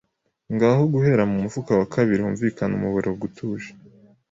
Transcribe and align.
Ngaho 0.53 0.83
guhera 0.93 1.23
mu 1.29 1.37
mufuka 1.43 1.71
wa 1.79 1.87
kabiri 1.93 2.21
humvikanye 2.25 2.73
umuborogo 2.75 3.21
utuje 3.29 3.69